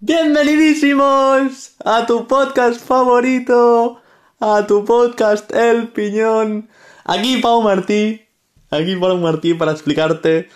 Bienvenidísimos 0.00 1.74
a 1.84 2.06
tu 2.06 2.28
podcast 2.28 2.80
favorito, 2.80 4.00
a 4.38 4.64
tu 4.64 4.84
podcast 4.84 5.52
El 5.52 5.88
Piñón. 5.88 6.68
Aquí 7.04 7.38
Pau 7.38 7.62
Martí, 7.62 8.22
aquí 8.70 8.94
Pau 8.94 9.18
Martí 9.18 9.54
para 9.54 9.72
explicarte 9.72 10.50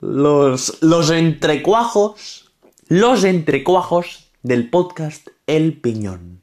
los, 0.00 0.82
los 0.82 1.10
entrecuajos, 1.10 2.50
los 2.88 3.24
entrecuajos 3.24 4.30
del 4.42 4.70
podcast 4.70 5.28
El 5.46 5.78
Piñón. 5.78 6.40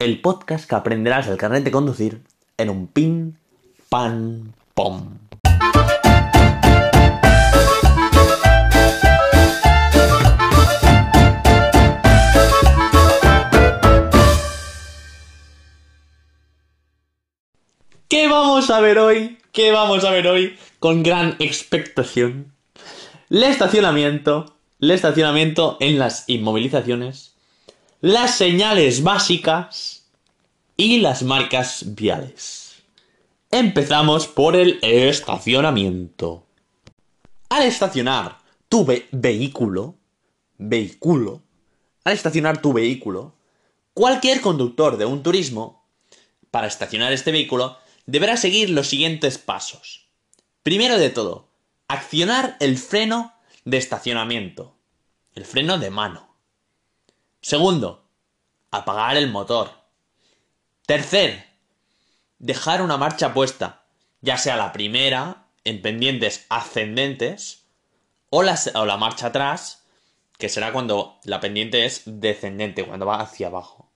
El 0.00 0.20
podcast 0.20 0.68
que 0.68 0.74
aprenderás 0.74 1.28
el 1.28 1.36
carnet 1.36 1.62
de 1.62 1.70
conducir 1.70 2.20
en 2.56 2.68
un 2.68 2.88
pin, 2.88 3.38
pan, 3.88 4.54
pom. 4.74 5.27
¿Qué 18.08 18.28
vamos 18.28 18.70
a 18.70 18.80
ver 18.80 18.98
hoy? 18.98 19.38
¿Qué 19.52 19.70
vamos 19.72 20.04
a 20.04 20.10
ver 20.10 20.26
hoy? 20.28 20.56
Con 20.78 21.02
gran 21.02 21.36
expectación. 21.38 22.52
El 23.30 23.42
estacionamiento. 23.44 24.54
El 24.80 24.92
estacionamiento 24.92 25.76
en 25.80 25.98
las 25.98 26.24
inmovilizaciones. 26.28 27.34
Las 28.00 28.34
señales 28.36 29.02
básicas. 29.02 30.06
Y 30.76 31.00
las 31.00 31.22
marcas 31.22 31.94
viales. 31.96 32.82
Empezamos 33.50 34.26
por 34.26 34.54
el 34.56 34.78
estacionamiento. 34.82 36.46
Al 37.48 37.64
estacionar 37.64 38.38
tu 38.68 38.84
ve- 38.84 39.08
vehículo. 39.10 39.96
Vehículo. 40.56 41.42
Al 42.04 42.12
estacionar 42.14 42.62
tu 42.62 42.72
vehículo. 42.72 43.34
Cualquier 43.92 44.40
conductor 44.40 44.96
de 44.96 45.04
un 45.04 45.22
turismo. 45.22 45.84
Para 46.50 46.68
estacionar 46.68 47.12
este 47.12 47.32
vehículo 47.32 47.76
deberá 48.08 48.38
seguir 48.38 48.70
los 48.70 48.88
siguientes 48.88 49.36
pasos. 49.36 50.08
Primero 50.62 50.96
de 50.96 51.10
todo, 51.10 51.50
accionar 51.88 52.56
el 52.58 52.78
freno 52.78 53.34
de 53.66 53.76
estacionamiento, 53.76 54.74
el 55.34 55.44
freno 55.44 55.76
de 55.76 55.90
mano. 55.90 56.34
Segundo, 57.42 58.08
apagar 58.70 59.18
el 59.18 59.30
motor. 59.30 59.72
Tercer, 60.86 61.44
dejar 62.38 62.80
una 62.80 62.96
marcha 62.96 63.34
puesta, 63.34 63.84
ya 64.22 64.38
sea 64.38 64.56
la 64.56 64.72
primera 64.72 65.44
en 65.64 65.82
pendientes 65.82 66.46
ascendentes 66.48 67.66
o 68.30 68.42
la, 68.42 68.58
o 68.74 68.86
la 68.86 68.96
marcha 68.96 69.26
atrás, 69.26 69.84
que 70.38 70.48
será 70.48 70.72
cuando 70.72 71.18
la 71.24 71.40
pendiente 71.40 71.84
es 71.84 72.04
descendente, 72.06 72.86
cuando 72.86 73.04
va 73.04 73.20
hacia 73.20 73.48
abajo. 73.48 73.90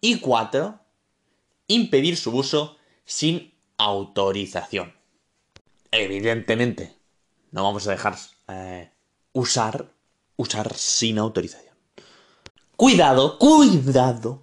Y 0.00 0.20
cuatro, 0.20 0.78
impedir 1.66 2.16
su 2.16 2.30
uso 2.30 2.77
sin 3.08 3.54
autorización. 3.78 4.92
Evidentemente, 5.90 6.94
no 7.52 7.64
vamos 7.64 7.88
a 7.88 7.92
dejar 7.92 8.16
eh, 8.48 8.90
usar, 9.32 9.86
usar 10.36 10.76
sin 10.76 11.18
autorización. 11.18 11.74
Cuidado, 12.76 13.38
cuidado, 13.38 14.42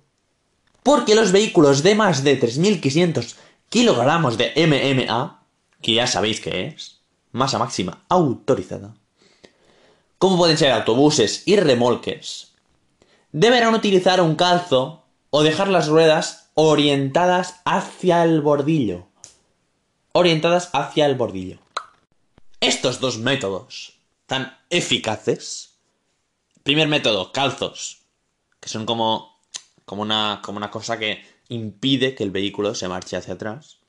porque 0.81 1.13
los 1.13 1.31
vehículos 1.31 1.83
de 1.83 1.93
más 1.93 2.23
de 2.23 2.41
3.500 2.41 3.36
kilogramos 3.69 4.36
de 4.36 4.52
MMA, 4.55 5.45
que 5.81 5.93
ya 5.93 6.08
sabéis 6.08 6.41
que 6.41 6.66
es, 6.66 7.02
masa 7.31 7.59
máxima 7.59 8.03
autorizada, 8.09 8.95
como 10.17 10.38
pueden 10.38 10.58
ser 10.58 10.71
autobuses 10.71 11.43
y 11.45 11.55
remolques, 11.55 12.55
deberán 13.31 13.75
utilizar 13.75 14.21
un 14.21 14.36
calzo 14.36 15.03
o 15.30 15.43
dejar 15.43 15.67
las 15.67 15.88
ruedas 15.88 16.44
orientadas 16.56 17.61
hacia 17.66 18.23
el 18.23 18.42
bordillo. 18.42 19.08
Orientadas 20.14 20.70
hacia 20.71 21.05
el 21.05 21.16
bordillo. 21.16 21.60
Estos 22.61 23.02
dos 23.02 23.17
métodos 23.17 23.99
tan 24.26 24.58
eficaces. 24.70 25.76
Primer 26.64 26.88
método, 26.88 27.32
calzos, 27.33 28.04
que 28.60 28.70
son 28.70 28.86
como, 28.86 29.38
como, 29.83 30.02
una, 30.02 30.42
como 30.44 30.58
una 30.58 30.71
cosa 30.71 30.98
que 30.98 31.23
impide 31.49 32.15
que 32.15 32.23
el 32.23 32.32
vehículo 32.32 32.73
se 32.73 32.88
marche 32.88 33.17
hacia 33.17 33.33
atrás. 33.33 33.80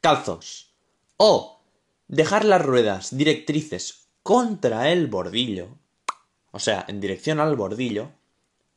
Calzos. 0.00 0.70
O 1.16 1.60
dejar 2.06 2.44
las 2.44 2.62
ruedas 2.62 3.16
directrices 3.16 4.06
contra 4.22 4.92
el 4.92 5.08
bordillo, 5.08 5.76
o 6.52 6.60
sea, 6.60 6.84
en 6.86 7.00
dirección 7.00 7.40
al 7.40 7.56
bordillo, 7.56 8.12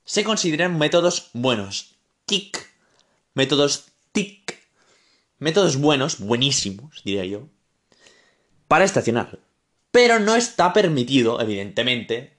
se 0.03 0.23
consideran 0.23 0.79
métodos 0.79 1.29
buenos. 1.33 1.95
TIC. 2.25 2.70
Métodos 3.33 3.85
TIC. 4.11 4.59
Métodos 5.39 5.77
buenos, 5.77 6.19
buenísimos, 6.19 7.03
diría 7.03 7.25
yo, 7.25 7.47
para 8.67 8.85
estacionar. 8.85 9.39
Pero 9.91 10.19
no 10.19 10.35
está 10.35 10.71
permitido, 10.73 11.41
evidentemente, 11.41 12.37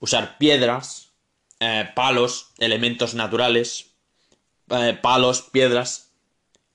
usar 0.00 0.36
piedras, 0.38 1.12
eh, 1.60 1.88
palos, 1.94 2.50
elementos 2.58 3.14
naturales, 3.14 3.86
eh, 4.68 4.98
palos, 5.00 5.42
piedras, 5.42 6.12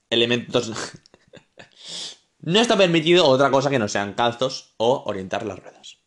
elementos... 0.09 0.72
no 2.39 2.59
está 2.59 2.78
permitido 2.78 3.25
otra 3.28 3.51
cosa 3.51 3.69
que 3.69 3.79
no 3.79 3.88
sean 3.88 4.13
calzos 4.13 4.73
o 4.78 5.03
orientar 5.05 5.45
las 5.45 5.59
ruedas. 5.59 5.97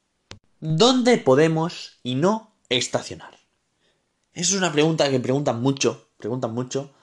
¿Dónde 0.60 1.18
podemos 1.18 1.98
y 2.02 2.14
no 2.14 2.54
estacionar? 2.68 3.38
Esa 4.32 4.52
es 4.52 4.58
una 4.58 4.72
pregunta 4.72 5.10
que 5.10 5.20
preguntan 5.20 5.60
mucho, 5.60 6.08
preguntan 6.16 6.52
mucho. 6.52 6.94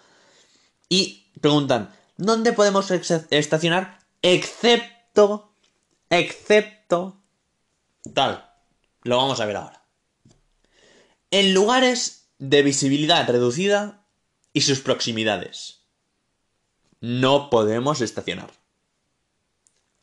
Y 0.89 1.31
preguntan, 1.41 1.93
¿dónde 2.17 2.53
podemos 2.53 2.91
estacionar? 2.91 3.99
Excepto, 4.21 5.53
excepto, 6.09 7.21
tal. 8.13 8.49
Lo 9.03 9.17
vamos 9.17 9.39
a 9.39 9.45
ver 9.45 9.57
ahora. 9.57 9.83
En 11.31 11.53
lugares 11.53 12.29
de 12.39 12.61
visibilidad 12.61 13.27
reducida 13.27 14.05
y 14.53 14.61
sus 14.61 14.79
proximidades. 14.79 15.81
No 16.99 17.49
podemos 17.49 18.01
estacionar. 18.01 18.51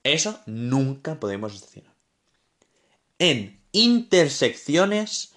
Eso 0.05 0.41
nunca 0.47 1.19
podemos 1.19 1.55
estacionar. 1.55 1.95
En 3.19 3.61
intersecciones 3.72 5.34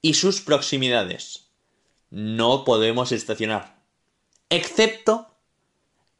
y 0.00 0.14
sus 0.14 0.40
proximidades. 0.40 1.48
No 2.10 2.64
podemos 2.64 3.12
estacionar. 3.12 3.75
Excepto 4.50 5.34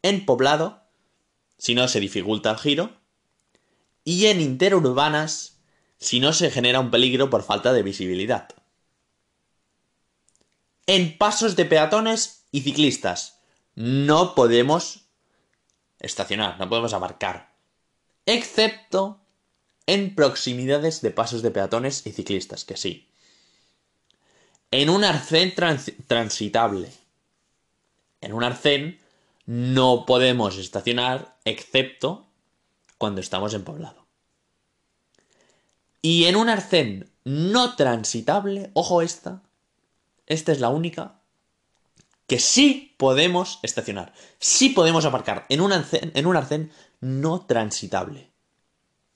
en 0.02 0.24
poblado, 0.26 0.82
si 1.58 1.74
no 1.74 1.88
se 1.88 2.00
dificulta 2.00 2.50
el 2.50 2.58
giro, 2.58 2.96
y 4.04 4.26
en 4.26 4.40
interurbanas, 4.40 5.58
si 5.98 6.20
no 6.20 6.32
se 6.32 6.50
genera 6.50 6.80
un 6.80 6.90
peligro 6.90 7.30
por 7.30 7.42
falta 7.42 7.72
de 7.72 7.82
visibilidad. 7.82 8.48
En 10.86 11.18
pasos 11.18 11.56
de 11.56 11.64
peatones 11.64 12.44
y 12.52 12.60
ciclistas, 12.60 13.40
no 13.74 14.34
podemos 14.34 15.06
estacionar, 15.98 16.58
no 16.58 16.68
podemos 16.68 16.92
aparcar. 16.92 17.54
Excepto 18.26 19.20
en 19.86 20.14
proximidades 20.14 21.00
de 21.00 21.10
pasos 21.10 21.42
de 21.42 21.50
peatones 21.50 22.06
y 22.06 22.12
ciclistas, 22.12 22.64
que 22.64 22.76
sí. 22.76 23.08
En 24.70 24.90
un 24.90 25.04
arcén 25.04 25.54
trans- 25.54 25.92
transitable. 26.06 26.92
En 28.26 28.32
un 28.32 28.42
arcén 28.42 28.98
no 29.44 30.04
podemos 30.04 30.58
estacionar 30.58 31.36
excepto 31.44 32.26
cuando 32.98 33.20
estamos 33.20 33.54
en 33.54 33.62
poblado. 33.62 34.04
Y 36.02 36.24
en 36.24 36.34
un 36.34 36.48
arcén 36.48 37.08
no 37.22 37.76
transitable, 37.76 38.72
ojo 38.74 39.00
esta, 39.00 39.44
esta 40.26 40.50
es 40.50 40.58
la 40.58 40.70
única, 40.70 41.20
que 42.26 42.40
sí 42.40 42.96
podemos 42.96 43.60
estacionar. 43.62 44.12
Sí 44.40 44.70
podemos 44.70 45.04
aparcar 45.04 45.46
en 45.48 45.60
un 45.60 45.72
arcén, 45.72 46.72
no 47.00 47.46
transitable. 47.46 48.32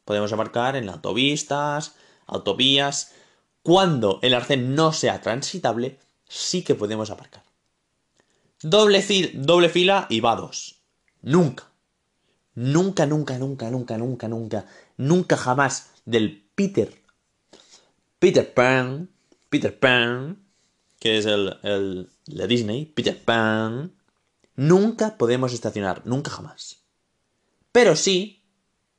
Podemos 0.05 0.33
aparcar 0.33 0.77
en 0.77 0.89
autopistas, 0.89 1.97
autovías. 2.27 3.13
Cuando 3.65 4.21
el 4.23 4.35
arcén 4.35 4.77
no 4.77 4.93
sea 4.93 5.21
transitable, 5.21 5.99
sí 6.29 6.63
que 6.63 6.77
podemos 6.77 7.11
aparcar. 7.11 7.50
Doble, 8.63 9.03
doble 9.35 9.69
fila 9.69 10.07
y 10.11 10.21
vados. 10.21 10.83
Nunca. 11.23 11.71
Nunca, 12.55 13.07
nunca, 13.07 13.39
nunca, 13.39 13.71
nunca, 13.71 13.97
nunca, 13.97 14.29
nunca, 14.29 14.67
nunca 14.97 15.37
jamás 15.37 15.91
del 16.05 16.47
Peter. 16.55 17.01
Peter 18.19 18.53
Pan. 18.53 19.09
Peter 19.49 19.79
Pan. 19.79 20.45
Que 20.99 21.19
es 21.19 21.27
el, 21.27 21.57
el 21.63 22.11
de 22.27 22.47
Disney. 22.47 22.85
Peter 22.87 23.19
Pan. 23.19 23.95
Nunca 24.57 25.17
podemos 25.17 25.55
estacionar. 25.55 26.03
Nunca 26.05 26.31
jamás. 26.31 26.85
Pero 27.73 27.97
sí. 27.97 28.43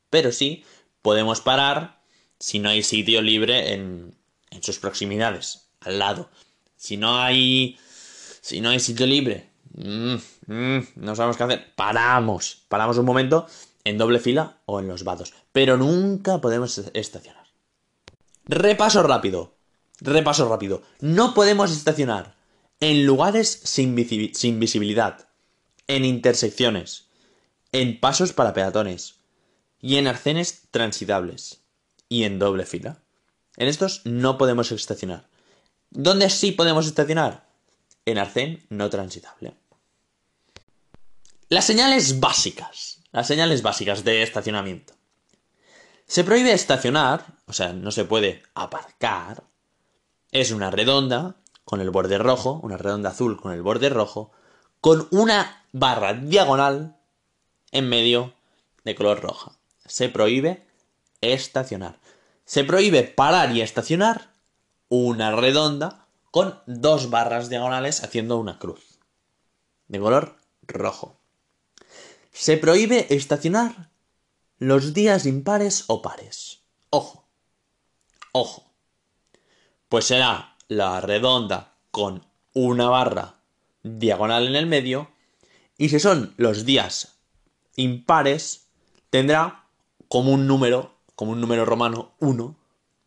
Pero 0.09 0.31
sí. 0.31 0.63
Podemos 1.03 1.41
parar 1.41 2.01
si 2.39 2.57
no 2.57 2.69
hay 2.69 2.81
sitio 2.81 3.21
libre 3.21 3.73
en, 3.73 4.15
en 4.49 4.63
sus 4.63 4.79
proximidades, 4.79 5.67
al 5.79 5.99
lado. 5.99 6.29
Si 6.77 6.97
no 6.97 7.19
hay. 7.19 7.77
Si 8.41 8.59
no 8.59 8.69
hay 8.69 8.79
sitio 8.79 9.05
libre, 9.05 9.50
mm, 9.73 10.15
mm, 10.47 10.87
no 10.95 11.15
sabemos 11.15 11.37
qué 11.37 11.43
hacer. 11.43 11.75
Paramos. 11.75 12.65
Paramos 12.67 12.97
un 12.97 13.05
momento 13.05 13.47
en 13.83 13.97
doble 13.97 14.19
fila 14.19 14.57
o 14.65 14.79
en 14.79 14.87
los 14.87 15.03
vados. 15.03 15.33
Pero 15.51 15.77
nunca 15.77 16.39
podemos 16.39 16.77
estacionar. 16.93 17.45
Repaso 18.45 19.03
rápido. 19.03 19.55
Repaso 19.99 20.49
rápido. 20.49 20.81
No 20.99 21.33
podemos 21.33 21.71
estacionar 21.71 22.35
en 22.79 23.05
lugares 23.05 23.61
sin, 23.63 23.95
sin 24.33 24.59
visibilidad, 24.59 25.27
en 25.87 26.03
intersecciones, 26.03 27.05
en 27.71 27.99
pasos 27.99 28.33
para 28.33 28.53
peatones 28.53 29.15
y 29.79 29.97
en 29.97 30.07
arcenes 30.07 30.63
transitables 30.71 31.61
y 32.09 32.23
en 32.23 32.39
doble 32.39 32.65
fila. 32.65 32.99
En 33.57 33.67
estos 33.67 34.01
no 34.05 34.37
podemos 34.37 34.71
estacionar. 34.71 35.27
¿Dónde 35.91 36.29
sí 36.29 36.51
podemos 36.51 36.87
estacionar? 36.87 37.45
En 38.05 38.17
arcén 38.17 38.65
no 38.69 38.89
transitable. 38.89 39.53
Las 41.51 41.65
señales 41.65 42.21
básicas. 42.21 43.01
Las 43.11 43.27
señales 43.27 43.61
básicas 43.61 44.05
de 44.05 44.23
estacionamiento. 44.23 44.93
Se 46.07 46.23
prohíbe 46.23 46.53
estacionar, 46.53 47.25
o 47.45 47.51
sea, 47.51 47.73
no 47.73 47.91
se 47.91 48.05
puede 48.05 48.41
aparcar. 48.55 49.43
Es 50.31 50.51
una 50.51 50.71
redonda 50.71 51.35
con 51.65 51.81
el 51.81 51.89
borde 51.89 52.17
rojo, 52.17 52.61
una 52.63 52.77
redonda 52.77 53.09
azul 53.09 53.35
con 53.35 53.51
el 53.51 53.63
borde 53.63 53.89
rojo, 53.89 54.31
con 54.79 55.09
una 55.11 55.65
barra 55.73 56.13
diagonal 56.13 56.95
en 57.73 57.89
medio 57.89 58.33
de 58.85 58.95
color 58.95 59.19
roja. 59.21 59.51
Se 59.85 60.07
prohíbe 60.07 60.65
estacionar. 61.19 61.99
Se 62.45 62.63
prohíbe 62.63 63.03
parar 63.03 63.53
y 63.53 63.59
estacionar 63.59 64.31
una 64.87 65.35
redonda 65.35 66.07
con 66.31 66.61
dos 66.65 67.09
barras 67.09 67.49
diagonales 67.49 68.05
haciendo 68.05 68.37
una 68.37 68.57
cruz 68.57 68.99
de 69.89 69.99
color 69.99 70.37
rojo. 70.65 71.20
Se 72.31 72.57
prohíbe 72.57 73.13
estacionar 73.13 73.91
los 74.57 74.93
días 74.93 75.25
impares 75.25 75.85
o 75.87 76.01
pares. 76.01 76.61
Ojo, 76.89 77.27
ojo. 78.31 78.71
Pues 79.89 80.05
será 80.05 80.55
la 80.67 81.01
redonda 81.01 81.75
con 81.91 82.25
una 82.53 82.89
barra 82.89 83.41
diagonal 83.83 84.47
en 84.47 84.55
el 84.55 84.67
medio 84.67 85.11
y 85.77 85.89
si 85.89 85.99
son 85.99 86.33
los 86.37 86.65
días 86.65 87.17
impares 87.75 88.67
tendrá 89.09 89.67
como 90.07 90.31
un 90.31 90.47
número, 90.47 90.97
como 91.15 91.31
un 91.31 91.41
número 91.41 91.65
romano 91.65 92.13
1 92.19 92.55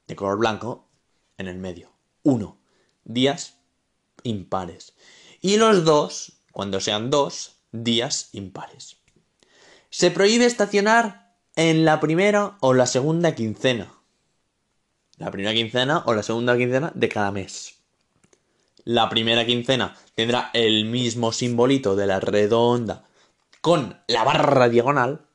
de 0.06 0.16
color 0.16 0.38
blanco 0.38 0.88
en 1.38 1.48
el 1.48 1.58
medio. 1.58 1.92
1. 2.22 2.58
Días 3.04 3.58
impares. 4.22 4.94
Y 5.40 5.56
los 5.56 5.84
dos, 5.84 6.32
cuando 6.52 6.80
sean 6.80 7.10
dos, 7.10 7.56
días 7.72 8.30
impares. 8.32 9.03
Se 9.96 10.10
prohíbe 10.10 10.44
estacionar 10.44 11.36
en 11.54 11.84
la 11.84 12.00
primera 12.00 12.56
o 12.58 12.74
la 12.74 12.88
segunda 12.88 13.36
quincena. 13.36 13.94
La 15.18 15.30
primera 15.30 15.54
quincena 15.54 16.02
o 16.06 16.14
la 16.14 16.24
segunda 16.24 16.56
quincena 16.56 16.90
de 16.96 17.08
cada 17.08 17.30
mes. 17.30 17.76
La 18.82 19.08
primera 19.08 19.46
quincena 19.46 19.96
tendrá 20.16 20.50
el 20.52 20.86
mismo 20.86 21.30
simbolito 21.30 21.94
de 21.94 22.08
la 22.08 22.18
redonda 22.18 23.04
con 23.60 24.00
la 24.08 24.24
barra 24.24 24.68
diagonal 24.68 25.26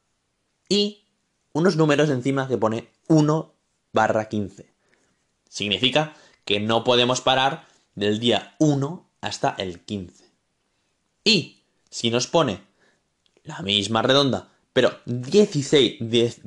y 0.68 1.06
unos 1.54 1.78
números 1.78 2.10
encima 2.10 2.50
que 2.50 2.58
pone 2.58 2.90
1 3.08 3.54
barra 3.94 4.28
15. 4.28 4.70
Significa 5.48 6.18
que 6.44 6.60
no 6.60 6.84
podemos 6.84 7.22
parar 7.22 7.66
del 7.96 8.20
día 8.20 8.58
1 8.60 9.10
hasta 9.22 9.56
el 9.58 9.80
15. 9.80 10.26
Y 11.24 11.64
si 11.90 12.10
nos 12.10 12.28
pone 12.28 12.68
la 13.50 13.62
misma 13.62 14.02
redonda, 14.02 14.48
pero 14.72 14.98
16, 15.06 15.98
10, 16.00 16.42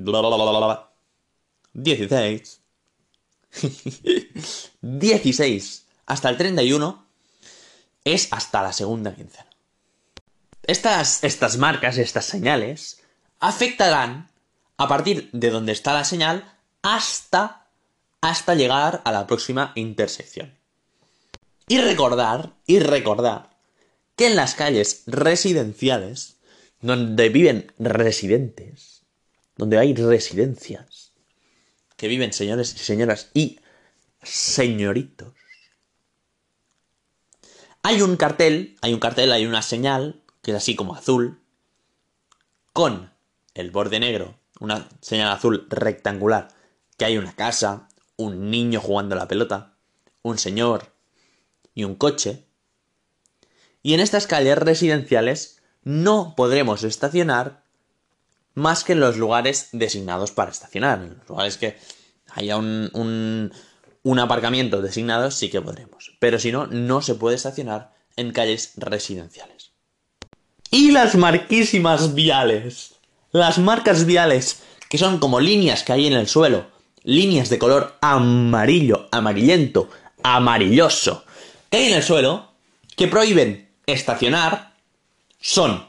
16, 1.74 2.60
16 4.80 5.86
hasta 6.06 6.28
el 6.28 6.36
31 6.36 7.06
es 8.04 8.28
hasta 8.32 8.62
la 8.62 8.72
segunda 8.72 9.14
quincena. 9.14 9.46
Estas, 10.64 11.24
estas 11.24 11.56
marcas, 11.58 11.98
estas 11.98 12.24
señales, 12.24 13.02
afectarán 13.40 14.30
a 14.76 14.88
partir 14.88 15.28
de 15.32 15.50
donde 15.50 15.72
está 15.72 15.92
la 15.92 16.04
señal 16.04 16.56
hasta, 16.82 17.66
hasta 18.20 18.54
llegar 18.54 19.02
a 19.04 19.12
la 19.12 19.26
próxima 19.26 19.72
intersección. 19.74 20.56
Y 21.68 21.80
recordar, 21.80 22.52
y 22.66 22.80
recordar, 22.80 23.50
que 24.16 24.26
en 24.26 24.36
las 24.36 24.54
calles 24.54 25.02
residenciales, 25.06 26.36
donde 26.82 27.28
viven 27.28 27.72
residentes, 27.78 29.02
donde 29.56 29.78
hay 29.78 29.94
residencias, 29.94 31.12
que 31.96 32.08
viven 32.08 32.32
señores 32.32 32.74
y 32.74 32.78
señoras 32.78 33.30
y 33.32 33.60
señoritos, 34.22 35.32
hay 37.84 38.02
un 38.02 38.16
cartel, 38.16 38.76
hay 38.80 38.94
un 38.94 39.00
cartel, 39.00 39.32
hay 39.32 39.46
una 39.46 39.62
señal, 39.62 40.22
que 40.42 40.52
es 40.52 40.56
así 40.56 40.76
como 40.76 40.94
azul, 40.94 41.40
con 42.72 43.12
el 43.54 43.70
borde 43.70 43.98
negro, 44.00 44.38
una 44.60 44.88
señal 45.00 45.32
azul 45.32 45.66
rectangular, 45.68 46.48
que 46.96 47.04
hay 47.04 47.18
una 47.18 47.34
casa, 47.34 47.88
un 48.16 48.50
niño 48.50 48.80
jugando 48.80 49.16
la 49.16 49.28
pelota, 49.28 49.74
un 50.22 50.38
señor 50.38 50.94
y 51.74 51.84
un 51.84 51.94
coche. 51.94 52.44
Y 53.82 53.94
en 53.94 54.00
estas 54.00 54.26
calles 54.28 54.58
residenciales 54.58 55.61
no 55.84 56.34
podremos 56.36 56.84
estacionar 56.84 57.62
más 58.54 58.84
que 58.84 58.92
en 58.92 59.00
los 59.00 59.16
lugares 59.16 59.68
designados 59.72 60.30
para 60.30 60.50
estacionar. 60.50 61.02
En 61.02 61.18
los 61.18 61.28
lugares 61.28 61.56
que 61.56 61.76
haya 62.34 62.56
un, 62.56 63.52
un, 64.02 64.18
aparcamiento 64.18 64.82
designado 64.82 65.30
sí 65.30 65.50
que 65.50 65.60
podremos. 65.60 66.12
Pero 66.18 66.38
si 66.38 66.52
no, 66.52 66.66
no 66.66 67.02
se 67.02 67.14
puede 67.14 67.36
estacionar 67.36 67.92
en 68.16 68.32
calles 68.32 68.72
residenciales. 68.76 69.72
Y 70.70 70.90
las 70.90 71.14
marquísimas 71.14 72.14
viales. 72.14 72.94
Las 73.32 73.58
marcas 73.58 74.04
viales, 74.04 74.62
que 74.88 74.98
son 74.98 75.18
como 75.18 75.40
líneas 75.40 75.82
que 75.82 75.92
hay 75.92 76.06
en 76.06 76.12
el 76.12 76.28
suelo. 76.28 76.66
Líneas 77.04 77.48
de 77.48 77.58
color 77.58 77.96
amarillo, 78.00 79.08
amarillento, 79.10 79.88
amarilloso. 80.22 81.24
Que 81.70 81.78
hay 81.78 81.84
en 81.86 81.96
el 81.96 82.02
suelo, 82.02 82.52
que 82.96 83.08
prohíben 83.08 83.70
estacionar 83.86 84.71
son. 85.42 85.84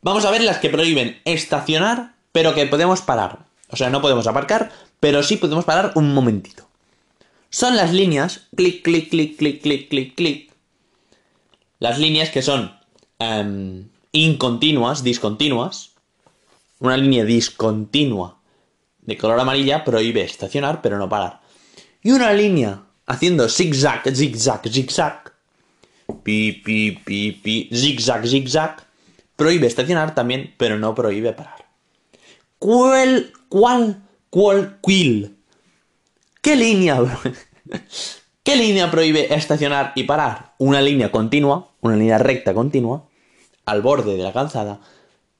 Vamos 0.00 0.24
a 0.24 0.30
ver 0.30 0.40
las 0.40 0.58
que 0.58 0.70
prohíben 0.70 1.20
estacionar, 1.24 2.14
pero 2.32 2.54
que 2.54 2.66
podemos 2.66 3.02
parar. 3.02 3.46
O 3.68 3.76
sea, 3.76 3.90
no 3.90 4.00
podemos 4.00 4.26
aparcar, 4.26 4.72
pero 5.00 5.22
sí 5.22 5.36
podemos 5.36 5.64
parar 5.64 5.92
un 5.94 6.14
momentito. 6.14 6.66
Son 7.50 7.76
las 7.76 7.92
líneas, 7.92 8.48
clic, 8.56 8.82
clic, 8.82 9.10
clic, 9.10 9.36
clic, 9.36 9.62
clic, 9.62 9.88
clic, 9.88 10.14
clic. 10.14 10.52
Las 11.78 11.98
líneas 11.98 12.30
que 12.30 12.42
son 12.42 12.74
em, 13.18 13.88
incontinuas, 14.12 15.04
discontinuas. 15.04 15.92
Una 16.78 16.96
línea 16.96 17.24
discontinua 17.24 18.38
de 19.02 19.16
color 19.16 19.40
amarilla 19.40 19.84
prohíbe 19.84 20.22
estacionar, 20.22 20.80
pero 20.80 20.98
no 20.98 21.08
parar. 21.08 21.40
Y 22.02 22.12
una 22.12 22.32
línea 22.32 22.82
haciendo 23.06 23.48
zigzag, 23.48 24.02
zigzag, 24.14 24.68
zigzag 24.68 25.35
pi, 26.22 26.52
pi, 26.52 26.92
pi, 27.04 27.32
pi, 27.32 27.68
zigzag, 27.72 28.26
zigzag. 28.26 28.86
Prohíbe 29.36 29.66
estacionar 29.66 30.14
también, 30.14 30.54
pero 30.56 30.78
no 30.78 30.94
prohíbe 30.94 31.32
parar. 31.32 31.66
¿Cuál, 32.58 33.32
cuál, 33.48 34.02
cuál, 34.30 34.78
quill? 34.82 35.36
¿Qué 36.40 36.56
línea? 36.56 36.98
¿Qué 38.42 38.56
línea 38.56 38.90
prohíbe 38.90 39.34
estacionar 39.34 39.92
y 39.96 40.04
parar? 40.04 40.54
Una 40.58 40.80
línea 40.80 41.10
continua, 41.10 41.72
una 41.80 41.96
línea 41.96 42.18
recta 42.18 42.54
continua, 42.54 43.08
al 43.64 43.82
borde 43.82 44.16
de 44.16 44.22
la 44.22 44.32
calzada, 44.32 44.80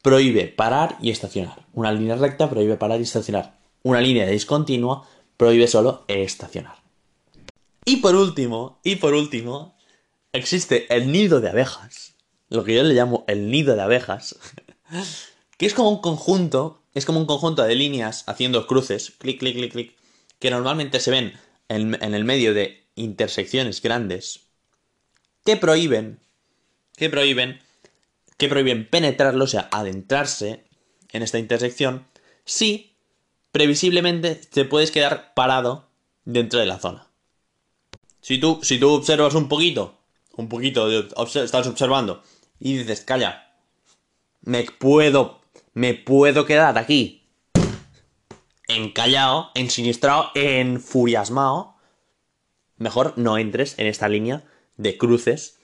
prohíbe 0.03 0.49
parar 0.49 0.97
y 1.01 1.11
estacionar. 1.11 1.65
Una 1.73 1.93
línea 1.93 2.17
recta 2.17 2.51
prohíbe 2.51 2.77
parar 2.77 2.99
y 2.99 3.05
estacionar. 3.05 3.59
Una 3.85 4.01
línea 4.01 4.27
discontinua 4.27 5.07
prohíbe 5.37 5.69
solo 5.69 6.05
estacionar. 6.09 6.75
Y 7.85 7.99
por 7.99 8.17
último, 8.17 8.81
y 8.83 8.97
por 8.97 9.15
último, 9.15 9.76
existe 10.37 10.87
el 10.95 11.11
nido 11.11 11.41
de 11.41 11.51
abejas, 11.51 12.15
lo 12.49 12.65
que 12.65 12.75
yo 12.75 12.83
le 12.83 12.95
llamo 12.95 13.25
el 13.27 13.51
nido 13.51 13.75
de 13.75 13.83
abejas, 13.83 14.37
que 15.57 15.67
es 15.67 15.75
como 15.75 15.91
un 15.91 16.01
conjunto, 16.01 16.83
es 16.95 17.05
como 17.05 17.21
un 17.21 17.27
conjunto 17.27 17.63
de 17.63 17.75
líneas 17.75 18.25
haciendo 18.27 18.67
cruces, 18.67 19.13
clic, 19.19 19.39
clic, 19.39 19.57
clic, 19.57 19.73
clic, 19.73 19.97
que 20.39 20.51
normalmente 20.51 21.01
se 21.01 21.11
ven 21.11 21.33
en, 21.69 21.95
el 22.03 22.25
medio 22.25 22.55
de 22.55 22.85
intersecciones 22.95 23.83
grandes, 23.83 24.41
que 25.45 25.57
prohíben, 25.57 26.21
que 26.97 27.11
prohíben, 27.11 27.61
que 28.37 28.49
prohíben 28.49 28.89
penetrarlo, 28.89 29.45
o 29.45 29.49
sea, 29.49 29.69
adentrarse 29.73 30.65
en 31.13 31.23
esta 31.23 31.39
intersección, 31.39 32.07
si 32.45 32.97
previsiblemente 33.53 34.35
te 34.35 34.65
puedes 34.65 34.91
quedar 34.91 35.35
parado 35.35 35.89
dentro 36.25 36.61
de 36.61 36.67
la 36.67 36.79
zona. 36.79 37.09
Si 38.21 38.39
tú, 38.39 38.61
si 38.63 38.79
tú 38.79 38.91
observas 38.91 39.35
un 39.35 39.49
poquito, 39.49 39.99
un 40.37 40.49
poquito, 40.49 40.89
de, 40.89 41.09
estás 41.43 41.67
observando 41.67 42.23
y 42.59 42.77
dices, 42.77 43.01
calla, 43.03 43.57
me 44.43 44.65
puedo, 44.65 45.41
me 45.75 45.95
puedo 45.95 46.47
quedar 46.47 46.79
aquí 46.79 47.27
encallado, 48.69 49.51
ensinistrado, 49.55 50.31
enfuriasmado, 50.35 51.77
mejor 52.77 53.15
no 53.17 53.39
entres 53.39 53.79
en 53.79 53.87
esta 53.87 54.09
línea 54.09 54.45
de 54.77 54.99
cruces. 54.99 55.59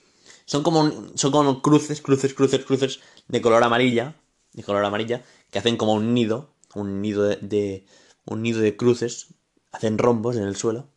Son 0.45 0.63
como, 0.63 0.91
son 1.15 1.31
como 1.31 1.61
cruces, 1.61 2.01
cruces, 2.01 2.33
cruces, 2.33 2.65
cruces 2.65 2.99
de 3.27 3.41
color 3.41 3.63
amarilla, 3.63 4.15
de 4.53 4.63
color 4.63 4.83
amarilla, 4.85 5.23
que 5.51 5.59
hacen 5.59 5.77
como 5.77 5.93
un 5.93 6.13
nido, 6.13 6.53
un 6.75 7.01
nido 7.01 7.23
de, 7.23 7.85
un 8.25 8.41
nido 8.41 8.59
de 8.59 8.75
cruces, 8.75 9.35
hacen 9.71 9.97
rombos 9.97 10.35
en 10.35 10.43
el 10.43 10.55
suelo. 10.55 10.89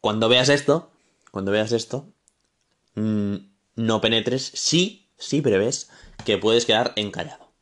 Cuando 0.00 0.28
veas 0.28 0.48
esto, 0.48 0.90
cuando 1.30 1.50
veas 1.50 1.72
esto, 1.72 2.12
mm, 2.98 3.36
no 3.76 4.00
penetres 4.00 4.50
si, 4.54 5.08
si 5.16 5.40
prevés 5.40 5.90
que 6.24 6.38
puedes 6.38 6.66
quedar 6.66 6.92
encallado. 6.96 7.52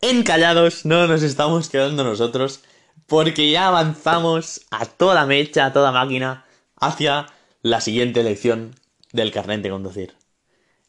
Encallados 0.00 0.84
no 0.84 1.06
nos 1.06 1.22
estamos 1.22 1.68
quedando 1.68 2.04
nosotros, 2.04 2.60
porque 3.06 3.50
ya 3.50 3.68
avanzamos 3.68 4.62
a 4.70 4.84
toda 4.86 5.26
mecha, 5.26 5.66
a 5.66 5.72
toda 5.72 5.92
máquina, 5.92 6.44
hacia 6.76 7.26
la 7.62 7.80
siguiente 7.80 8.22
lección 8.22 8.74
del 9.12 9.30
carnet 9.30 9.62
de 9.62 9.70
conducir. 9.70 10.14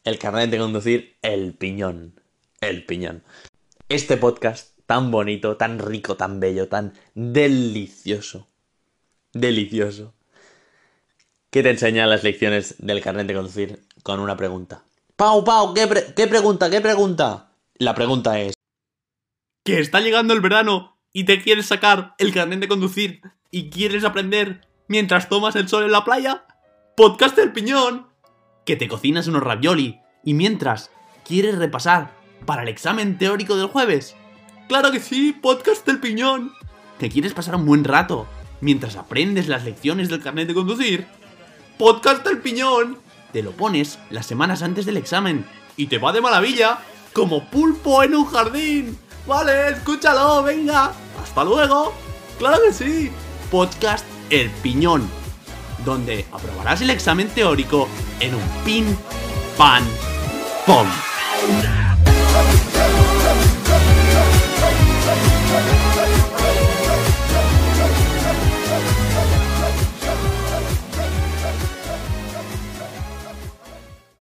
El 0.04 0.18
carnet 0.18 0.50
de 0.50 0.58
conducir, 0.58 1.16
el 1.22 1.54
piñón. 1.54 2.20
El 2.60 2.86
piñón. 2.86 3.24
Este 3.88 4.18
podcast 4.18 4.78
tan 4.86 5.12
bonito, 5.12 5.58
tan 5.58 5.80
rico, 5.80 6.18
tan 6.18 6.40
bello, 6.40 6.68
tan 6.68 6.94
delicioso. 7.14 8.48
Delicioso. 9.34 10.15
Que 11.56 11.64
te 11.64 11.70
enseña 11.70 12.06
las 12.06 12.22
lecciones 12.22 12.76
del 12.80 13.00
carnet 13.02 13.28
de 13.28 13.34
conducir 13.34 13.80
con 14.04 14.20
una 14.20 14.36
pregunta. 14.36 14.84
Pau, 15.16 15.46
Pau, 15.46 15.74
¿qué, 15.74 15.88
¿qué 16.14 16.28
pregunta? 16.28 16.70
¿Qué 16.70 16.82
pregunta? 16.82 17.54
La 17.76 17.96
pregunta 17.96 18.42
es... 18.42 18.56
Que 19.64 19.80
está 19.80 20.02
llegando 20.02 20.34
el 20.34 20.42
verano 20.42 20.98
y 21.14 21.24
te 21.24 21.42
quieres 21.42 21.68
sacar 21.68 22.14
el 22.18 22.34
carnet 22.34 22.60
de 22.60 22.68
conducir 22.68 23.22
y 23.52 23.70
quieres 23.70 24.04
aprender 24.04 24.68
mientras 24.90 25.30
tomas 25.30 25.56
el 25.56 25.70
sol 25.70 25.86
en 25.86 25.94
la 25.94 26.04
playa? 26.04 26.44
Podcast 26.98 27.38
del 27.38 27.54
piñón. 27.54 28.08
Que 28.66 28.76
te 28.76 28.90
cocinas 28.90 29.28
unos 29.28 29.42
ravioli 29.42 30.02
y 30.26 30.34
mientras 30.34 30.92
quieres 31.24 31.58
repasar 31.58 32.12
para 32.46 32.64
el 32.64 32.68
examen 32.68 33.18
teórico 33.18 33.56
del 33.56 33.68
jueves. 33.68 34.14
Claro 34.68 34.92
que 34.92 35.00
sí, 35.00 35.32
podcast 35.32 35.88
del 35.88 36.02
piñón. 36.02 36.52
¿Te 36.98 37.08
quieres 37.08 37.34
pasar 37.34 37.56
un 37.56 37.66
buen 37.66 37.86
rato 37.86 38.28
mientras 38.60 38.98
aprendes 38.98 39.48
las 39.48 39.64
lecciones 39.64 40.10
del 40.10 40.22
carnet 40.22 40.50
de 40.50 40.54
conducir? 40.54 41.08
Podcast 41.78 42.26
del 42.26 42.40
piñón. 42.40 42.98
Te 43.34 43.44
lo 43.44 43.52
pones 43.52 44.00
las 44.10 44.26
semanas 44.26 44.62
antes 44.62 44.86
del 44.86 44.96
examen 44.96 45.46
y 45.76 45.88
te 45.88 45.98
va 45.98 46.14
de 46.14 46.22
maravilla 46.22 46.80
como 47.12 47.50
pulpo 47.50 48.02
en 48.02 48.16
un 48.16 48.26
jardín. 48.26 48.98
Vale, 49.28 49.70
escúchalo, 49.70 50.44
venga. 50.44 50.94
Hasta 51.22 51.44
luego. 51.44 51.94
Claro 52.38 52.62
que 52.66 52.74
sí. 52.74 53.12
Podcast 53.52 54.06
El 54.30 54.50
Piñón, 54.50 55.10
donde 55.84 56.26
aprobarás 56.32 56.82
el 56.82 56.90
examen 56.90 57.28
teórico 57.28 57.90
en 58.22 58.36
un 58.36 58.44
pin, 58.64 58.98
pan, 59.58 59.84
pom. 60.66 60.88